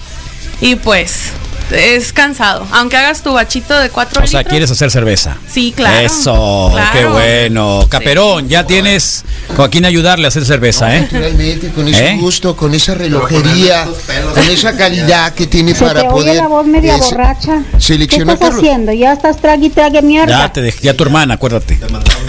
[0.61, 1.33] y pues
[1.70, 2.66] es cansado.
[2.72, 5.37] Aunque hagas tu bachito de cuatro O sea, quieres hacer cerveza.
[5.50, 5.98] Sí, claro.
[6.06, 6.90] Eso, Claro.
[6.98, 7.87] qué bueno.
[7.88, 9.24] Caperón, ya tienes
[9.56, 11.09] con quién ayudarle a hacer cerveza, ¿eh?
[11.11, 12.16] Realmente, con ese ¿Eh?
[12.18, 13.87] gusto, con esa relojería,
[14.35, 17.14] con esa calidad que tiene Se para te poder oye la voz media eh, se-
[17.14, 17.62] borracha.
[17.72, 18.64] ¿Qué seleccionar estás Carlos.
[18.64, 18.92] haciendo?
[18.92, 20.38] Ya estás trague y trague mierda.
[20.46, 21.78] Ya te dejé, ya tu hermana, acuérdate.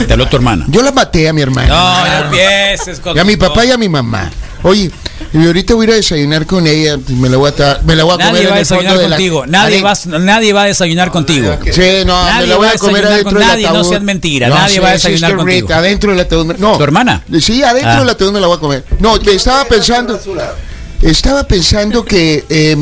[0.07, 0.65] Te habló tu hermana.
[0.67, 1.67] Yo la maté a mi hermana.
[1.67, 4.29] No, no empieces con Y a mi papá y a mi mamá.
[4.63, 4.91] Oye,
[5.33, 6.97] y ahorita voy a ir a desayunar con ella.
[7.07, 8.65] y Me la voy a, me la voy a comer Nadie en va a el
[8.65, 9.45] fondo de la- contigo.
[9.47, 11.57] Nadie va, a- nadie va a desayunar contigo.
[11.71, 13.89] Sí, no, Nadie me la voy a comer adentro con del nadie, no ataúd.
[13.89, 15.67] seas mentira, nadie va a desayunar Sister contigo.
[15.67, 16.55] Rita, adentro del ataúd.
[16.57, 16.77] No.
[16.77, 17.23] ¿Tu hermana?
[17.39, 17.99] Sí, adentro Ah.
[17.99, 18.83] del ataúd me la voy a comer.
[18.99, 20.19] No, estaba pensando.
[21.01, 22.77] Estaba pensando que eh,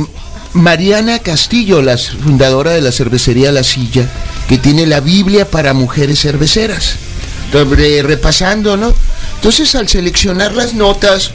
[0.53, 4.05] Mariana Castillo, la fundadora de la cervecería La Silla,
[4.47, 6.95] que tiene la Biblia para mujeres cerveceras.
[7.51, 8.93] Repasando, ¿no?
[9.35, 11.31] Entonces, al seleccionar las notas,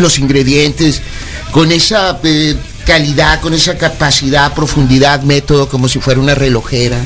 [0.00, 1.02] los ingredientes,
[1.52, 6.98] con esa eh, calidad, con esa capacidad, profundidad, método, como si fuera una relojera,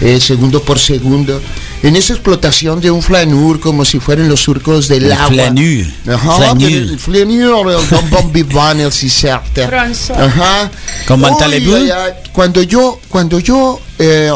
[0.00, 1.40] eh, segundo por segundo,
[1.82, 5.28] en esa explotación de un flanur, como si fueran los surcos del Un agua.
[5.28, 5.86] flanur.
[6.08, 6.70] Ajá, Flanur.
[6.70, 9.66] el flanur, el bon bon vivant, el.
[9.66, 10.14] Bronzo.
[10.14, 10.70] Ajá.
[11.06, 11.90] Con Uy,
[12.32, 14.30] Cuando yo, cuando yo, eh,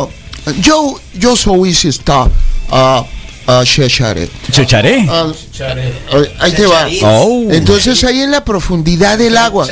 [0.61, 2.29] yo, yo soy esta,
[2.71, 3.05] ah,
[3.47, 4.31] ah, Checharet.
[4.51, 5.07] ¿Chucharé?
[5.09, 6.87] Ah, ah, ahí te va.
[7.03, 7.47] Oh.
[7.51, 9.67] Entonces ahí en la profundidad del agua.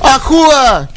[0.00, 0.88] ¡Ajúa!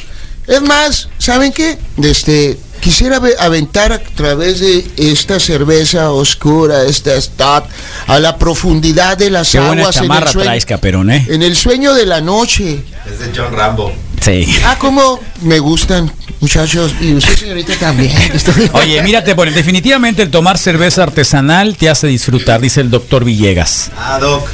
[0.46, 1.76] Es más, ¿saben qué?
[2.02, 7.64] Este, quisiera ve- aventar a través de esta cerveza oscura, esta stout,
[8.06, 11.26] a la profundidad de las Qué buena aguas en el, chamarra sueño, traes, Caperón, ¿eh?
[11.28, 12.84] en el sueño de la noche.
[13.10, 13.92] Es de John Rambo.
[14.26, 14.44] Sí.
[14.64, 16.10] Ah, cómo me gustan,
[16.40, 18.10] muchachos, y usted señorita también.
[18.34, 22.90] Estoy- Oye, mira, te ponen, definitivamente el tomar cerveza artesanal te hace disfrutar, dice el
[22.90, 23.92] doctor Villegas.
[23.96, 24.48] Ah, Doc.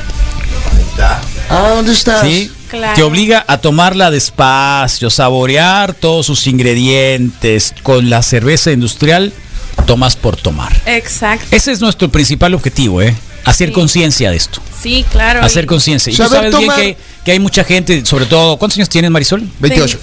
[0.74, 1.20] Ahí está.
[1.48, 2.20] Ah, ¿dónde estás?
[2.20, 2.52] ¿Sí?
[2.68, 2.94] Claro.
[2.94, 7.74] Te obliga a tomarla despacio, saborear todos sus ingredientes.
[7.82, 9.32] Con la cerveza industrial,
[9.86, 10.72] tomas por tomar.
[10.86, 11.46] Exacto.
[11.50, 13.14] Ese es nuestro principal objetivo, ¿eh?
[13.44, 13.74] Hacer Sí.
[13.74, 14.60] conciencia de esto.
[14.80, 15.42] Sí, claro.
[15.42, 16.12] Hacer conciencia.
[16.12, 19.42] Y tú sabes bien que, que hay mucha gente, sobre todo, ¿cuántos años tienes, Marisol?
[19.60, 19.98] 28.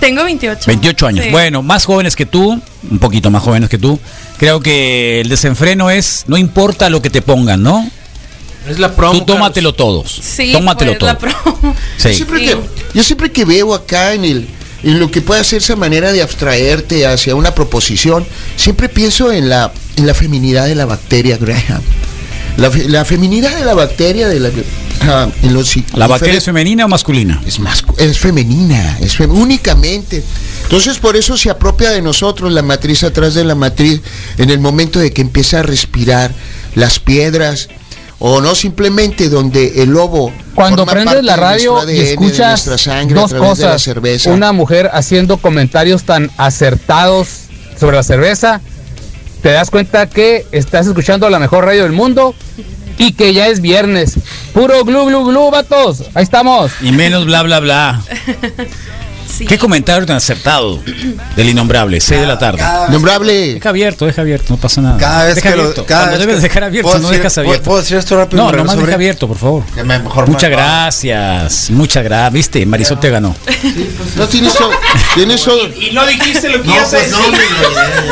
[0.00, 0.64] Tengo 28.
[0.66, 1.24] 28 años.
[1.26, 1.30] Sí.
[1.30, 2.60] Bueno, más jóvenes que tú,
[2.90, 3.98] un poquito más jóvenes que tú.
[4.38, 7.88] Creo que el desenfreno es, no importa lo que te pongan, ¿no?
[8.68, 9.18] Es la promo.
[9.20, 10.10] tú tómatelo todos.
[10.22, 11.12] Sí, tómatelo pues, todo.
[11.12, 11.74] la promo.
[11.96, 12.14] Sí.
[12.14, 12.46] Siempre Sí.
[12.46, 12.58] que,
[12.94, 14.48] yo siempre que veo acá en el
[14.82, 19.48] en lo que puede hacer esa manera de abstraerte hacia una proposición, siempre pienso en
[19.48, 21.80] la en la feminidad de la bacteria Graham.
[22.56, 24.50] La, fe- la feminidad de la bacteria de la
[25.02, 27.42] ah, en los ¿La bacteria es femenina o masculina?
[27.46, 30.22] es más es femenina, es fem- únicamente.
[30.62, 34.00] Entonces por eso se apropia de nosotros la matriz atrás de la matriz
[34.38, 36.32] en el momento de que empieza a respirar
[36.74, 37.68] las piedras
[38.20, 42.64] o no simplemente donde el lobo cuando prendes la radio y escuchas
[43.14, 43.82] dos cosas
[44.34, 47.28] una mujer haciendo comentarios tan acertados
[47.78, 48.60] sobre la cerveza
[49.44, 52.34] te das cuenta que estás escuchando la mejor radio del mundo
[52.96, 54.14] y que ya es viernes.
[54.54, 56.04] Puro glu glu glu, vatos.
[56.14, 56.72] Ahí estamos.
[56.80, 58.02] Y menos bla bla bla.
[59.48, 60.80] ¿Qué comentario tan acertado
[61.36, 62.00] del innombrable?
[62.00, 62.62] 6 de la tarde.
[62.88, 63.54] Innombrable.
[63.54, 64.96] Deja abierto, deja abierto, no pasa nada.
[64.98, 65.80] Cada vez deja que abierto.
[65.82, 67.64] lo, cada Cuando vez debes que- dejar abierto, ¿puedo no decir- dejas ¿puedo- abierto.
[67.64, 68.42] ¿Puedo decir esto rápido?
[68.44, 69.64] No, nomás sobre- deja abierto, por favor.
[69.74, 72.32] Que me- mejor Muchas me- gracias, muchas gracias.
[72.32, 73.34] Viste, Marisol te ganó.
[74.16, 74.70] No tienes todo.
[75.14, 75.66] Tienes todo.
[75.68, 77.10] Y no dijiste lo que No, ibas a pues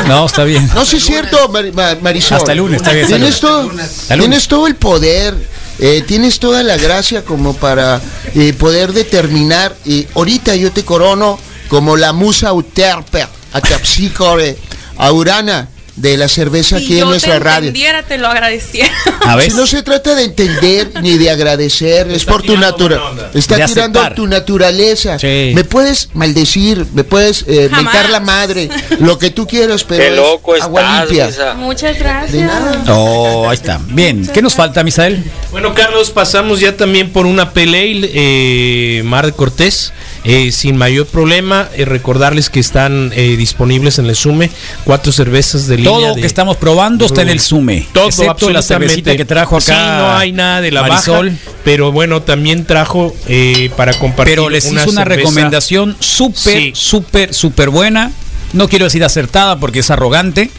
[0.07, 0.69] no, está bien.
[0.75, 2.39] No, sí es cierto, Mar- Ma- Marisol.
[2.39, 3.71] Hasta el lunes, está bien, hasta el Tienes todo,
[4.19, 5.35] tienes todo el poder,
[5.85, 8.01] eh, tienes toda la gracia como para
[8.37, 9.77] eh, poder determinar.
[9.85, 14.57] Y ahorita yo te corono como la musa uterpe, atapsícore,
[14.97, 17.69] aurana de la cerveza Si aquí en nuestra te radio.
[17.69, 18.91] entendiera, te lo agradeciera.
[19.27, 19.51] A ver.
[19.51, 23.31] Si no se trata de entender ni de agradecer, es por tu naturaleza.
[23.35, 24.15] Está De tirando aceptar.
[24.15, 25.19] tu naturaleza.
[25.19, 25.53] Sí.
[25.55, 28.69] Me puedes maldecir, me puedes eh, mentar la madre,
[29.01, 31.27] lo que tú quieras, pero Qué es loco agua limpia.
[31.27, 31.55] Misa.
[31.55, 32.43] Muchas De gracias.
[32.43, 32.83] nada.
[32.95, 33.81] Oh, ahí está.
[33.89, 35.23] Bien, ¿qué nos falta, Misael?
[35.51, 39.93] Bueno, Carlos, pasamos ya también por una Pale eh, Mar de Cortés.
[40.25, 44.51] Eh, sin mayor problema, Eh, recordarles que están eh, disponibles en el Sume
[44.85, 45.91] cuatro cervezas de línea.
[45.93, 47.87] Todo de- que estamos probando está en el Sume.
[47.93, 49.65] Todo, excepto la cervecita que trajo acá.
[49.65, 51.31] Sí, no hay nada de la Marisol.
[51.31, 54.35] baja, pero bueno, también trajo eh, para compartir.
[54.37, 56.73] Pero les una cerveza- recomendación súper, Sí.
[56.75, 58.13] súper, súper buena.
[58.53, 60.51] No quiero decir acertada porque es arrogante,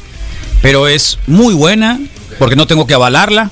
[0.62, 2.00] pero es muy buena
[2.40, 3.52] porque no tengo que avalarla.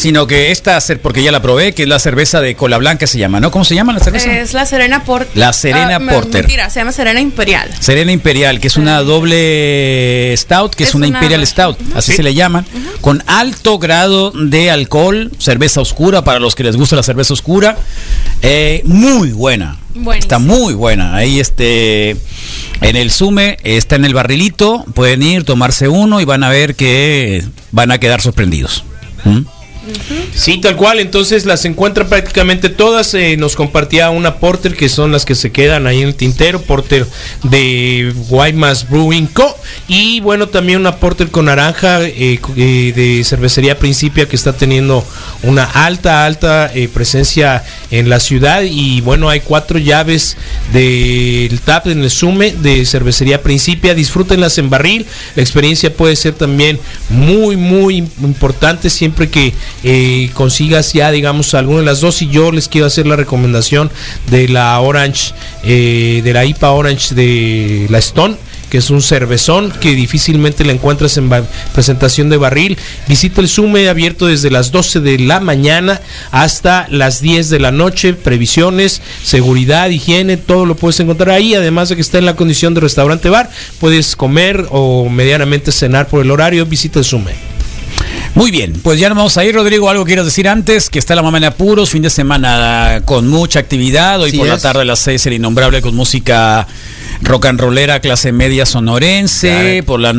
[0.00, 3.18] Sino que esta, porque ya la probé, que es la cerveza de cola blanca se
[3.18, 3.50] llama, ¿no?
[3.50, 4.34] ¿Cómo se llama la cerveza?
[4.38, 5.28] Es la Serena Porter.
[5.36, 6.42] La Serena Porter.
[6.44, 7.70] Mentira, se llama Serena Imperial.
[7.80, 12.12] Serena Imperial, que es una doble stout, que es, Es una, una- Imperial Stout, así
[12.12, 12.16] Sí.
[12.16, 12.64] se le llaman,
[13.00, 17.76] con alto grado de alcohol, cerveza oscura para los que les gusta la cerveza oscura,
[18.42, 20.12] eh, muy buena, Buenísimo.
[20.14, 21.14] está muy buena.
[21.14, 22.16] Ahí este,
[22.80, 26.74] en el Sume está en el barrilito, pueden ir, tomarse uno y van a ver
[26.74, 28.84] que van a quedar sorprendidos.
[29.24, 29.40] ¿Mm?
[30.34, 31.00] Sí, tal cual.
[31.00, 33.14] Entonces las encuentra prácticamente todas.
[33.14, 36.60] eh, nos compartía una Porter que son las que se quedan ahí en el tintero.
[36.62, 37.06] Porter
[37.42, 39.56] de Guaymas Brewing Co.
[39.88, 45.04] Y bueno, también una Porter con naranja eh, eh, de cervecería Principia que está teniendo
[45.42, 48.62] una alta, alta eh, presencia en la ciudad.
[48.62, 50.36] Y bueno, hay cuatro llaves
[50.72, 53.94] del tap en el Sume de cervecería Principia.
[53.94, 55.06] Disfrútenlas en barril.
[55.34, 59.52] La experiencia puede ser también muy, muy importante siempre que
[59.84, 62.22] eh, consigas ya, digamos, alguna de las dos.
[62.22, 63.90] Y yo les quiero hacer la recomendación
[64.30, 65.32] de la Orange,
[65.64, 68.36] eh, de la IPA Orange de la Stone
[68.70, 71.28] que es un cervezón que difícilmente la encuentras en
[71.74, 72.78] presentación de barril.
[73.08, 76.00] Visita el Sume abierto desde las 12 de la mañana
[76.30, 78.14] hasta las 10 de la noche.
[78.14, 81.54] Previsiones, seguridad, higiene, todo lo puedes encontrar ahí.
[81.54, 83.50] Además de que está en la condición de restaurante bar,
[83.80, 86.64] puedes comer o medianamente cenar por el horario.
[86.64, 87.49] Visita el Sume.
[88.34, 89.90] Muy bien, pues ya nos vamos a ir, Rodrigo.
[89.90, 93.58] Algo quieres decir antes, que está la mamá en apuros, fin de semana con mucha
[93.58, 94.20] actividad.
[94.20, 96.66] Hoy por la tarde a las 6 el innombrable con música
[97.22, 99.82] rock and rollera, clase media sonorense.
[99.84, 100.14] Por la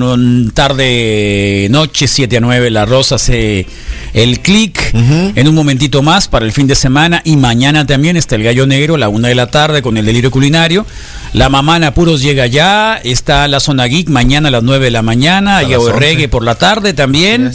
[0.54, 3.66] tarde, noche 7 a 9, la Rosa hace
[4.14, 4.94] el click.
[4.94, 7.22] En un momentito más para el fin de semana.
[7.24, 10.06] Y mañana también está el Gallo Negro a la 1 de la tarde con el
[10.06, 10.86] delirio culinario.
[11.34, 13.00] La mamá en apuros llega ya.
[13.04, 15.58] Está la zona geek mañana a las 9 de la mañana.
[15.58, 15.94] A Y las 11.
[16.00, 17.54] reggae por la tarde también.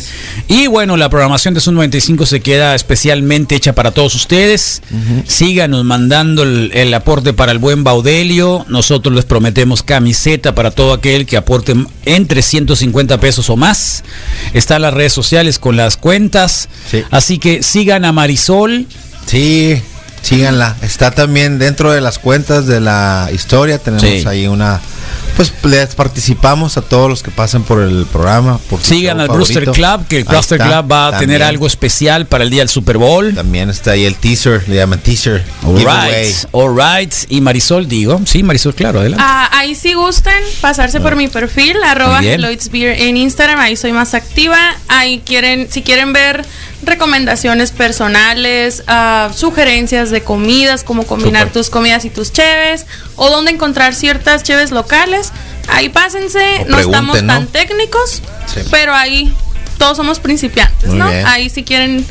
[0.48, 4.82] Y bueno, la programación de Sun 95 se queda especialmente hecha para todos ustedes.
[5.26, 8.64] Síganos mandando el, el aporte para el buen Baudelio.
[8.68, 11.74] Nosotros les prometemos camiseta para todo aquel que aporte
[12.06, 14.04] entre 150 pesos o más.
[14.54, 16.45] Están las redes sociales con las cuentas.
[16.90, 17.02] Sí.
[17.10, 18.86] Así que sigan a Marisol.
[19.26, 19.80] Sí,
[20.26, 20.76] síganla.
[20.82, 23.78] Está también dentro de las cuentas de la historia.
[23.78, 24.24] Tenemos Sí.
[24.26, 24.80] ahí una.
[25.36, 28.58] Pues les participamos a todos los que pasen por el programa.
[28.70, 29.64] Por Sigan al Brewster.
[29.70, 31.42] Club, que el Brewster está, Club va a tener también.
[31.42, 33.34] algo especial para el día del Super Bowl.
[33.34, 35.44] También está ahí el teaser, le llaman teaser.
[35.60, 35.84] giveaway.
[35.84, 37.14] Alright, alright.
[37.28, 38.18] Y Marisol, digo.
[38.24, 39.22] Sí, Marisol, claro, adelante.
[39.26, 44.14] Ah, ahí si gustan pasarse por mi perfil, arroba Beer en Instagram, ahí soy más
[44.14, 44.58] activa.
[44.88, 46.44] Ahí quieren, si quieren ver
[46.82, 53.50] recomendaciones personales, ah, sugerencias de comidas, cómo combinar tus comidas y tus cheves, o dónde
[53.52, 55.32] encontrar ciertas cheves locales,
[55.68, 58.60] ahí pásense, no estamos tan técnicos, Sí.
[58.70, 59.34] pero ahí
[59.78, 61.08] todos somos principiantes, Muy ¿no?
[61.10, 61.26] bien.
[61.26, 62.06] Ahí si quieren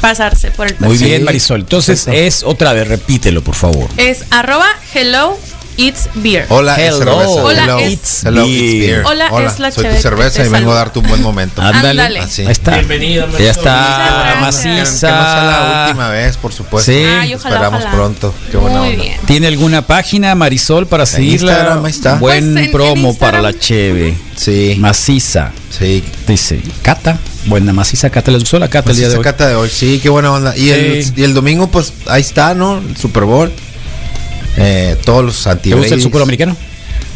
[0.00, 1.08] pasarse por el Muy perfil.
[1.08, 1.60] bien, Marisol.
[1.60, 2.26] Entonces Perfecto.
[2.26, 3.88] es otra vez, repítelo, por favor.
[3.98, 5.38] Es arroba Hello
[5.82, 6.44] It's Beer.
[6.50, 6.98] Hola, Hello.
[6.98, 7.28] cerveza.
[7.42, 8.62] Hola, Hello, it's hello, beer.
[8.64, 9.02] it's beer.
[9.06, 11.62] Hola, es la soy tu cerveza y vengo a darte un buen momento.
[11.62, 12.18] Ándale.
[12.18, 12.42] Así.
[12.42, 12.72] Ahí está.
[12.72, 13.44] Bienvenida, Marisol.
[13.46, 14.68] Ya está maciza.
[14.74, 15.10] que no sea
[15.44, 16.92] la última vez, por supuesto.
[16.92, 16.98] Sí.
[16.98, 17.96] Ay, ojalá, Esperamos ojalá.
[17.96, 18.34] pronto.
[18.50, 19.02] Qué buena Muy onda.
[19.04, 19.16] bien.
[19.26, 21.52] ¿Tiene alguna página, Marisol, para seguirla?
[21.52, 22.14] Instagram, ahí está.
[22.16, 24.18] Buen Pues en- promo en para la cheve.
[24.36, 24.76] Sí.
[24.78, 25.52] Maciza.
[25.76, 26.04] Sí.
[26.26, 27.16] Dice, Cata.
[27.46, 28.30] Buena maciza Cata.
[28.32, 29.24] ¿Les gustó la Cata el día de hoy?
[29.24, 30.54] Cata de hoy, sí, qué buena onda.
[30.54, 31.12] Y, el, Sí.
[31.16, 32.76] y el domingo, pues ahí está, ¿no?
[32.86, 33.50] El Super Bowl.
[34.56, 36.56] Eh, todos los anti ¿Te gusta el fútbol americano?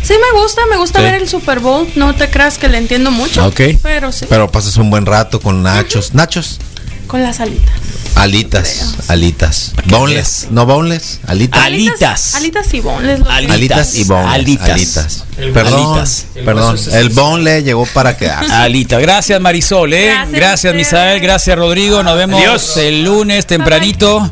[0.03, 1.05] Sí, me gusta, me gusta Sí.
[1.05, 1.89] ver el Super Bowl.
[1.97, 3.47] No te creas que le entiendo mucho.
[3.47, 3.61] Ok.
[3.82, 4.26] Pero sí.
[4.28, 6.12] Pero pasas un buen rato con nachos.
[6.14, 6.59] Nachos.
[7.07, 7.72] Con las alitas.
[8.14, 8.95] Alitas.
[9.09, 9.72] Alitas.
[9.87, 10.47] Boneless.
[10.51, 11.20] No boneless.
[11.26, 11.62] Alitas.
[11.62, 12.35] Alitas.
[12.35, 13.20] Alitas y boneless.
[13.28, 13.55] Alitas.
[13.57, 14.35] Alitas y boneless.
[14.35, 14.70] Alitas.
[14.70, 15.24] Alitas.
[15.39, 15.93] El Perdón.
[15.93, 16.26] alitas.
[16.35, 16.74] El Perdón.
[16.76, 18.53] es- El boneless llegó para quedarse.
[18.53, 20.12] Alita, gracias Marisol, ¿eh?
[20.30, 22.76] Gracias Misael, gracias Rodrigo, nos vemos Adiós.
[22.78, 24.30] el lunes tempranito.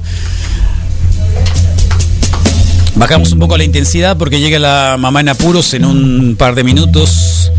[3.03, 6.63] Bajamos un poco la intensidad porque llega la mamá en apuros en un par de
[6.63, 7.51] minutos.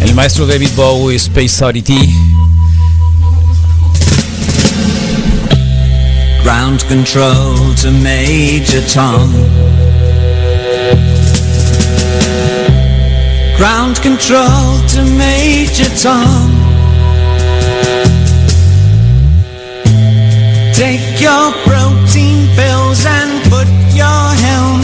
[0.00, 2.12] El maestro David Bowie, Space Oddity.
[6.42, 9.32] Ground control to Major Tom.
[13.56, 16.50] Ground control to Major Tom.
[20.74, 22.33] Take your protein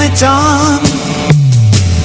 [0.00, 0.80] helmet on.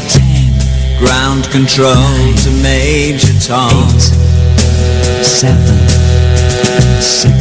[0.09, 0.99] Ten.
[0.99, 3.71] Ground control to Major Tom.
[3.71, 5.77] Eight, seven,
[7.01, 7.34] six.